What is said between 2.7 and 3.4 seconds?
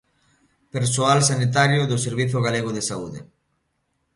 de Saúde.